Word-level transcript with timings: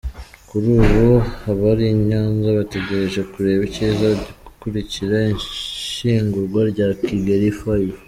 Kuri 0.49 0.67
ubu 0.81 1.07
abari 1.51 1.85
I 1.93 1.97
Nyanza 2.09 2.47
bategereje 2.59 3.19
kureba 3.31 3.61
ikiza 3.69 4.07
gukurikira 4.47 5.17
ishyingurwa 5.37 6.59
rya 6.71 6.87
Kigeli 7.03 7.49
v. 7.57 7.59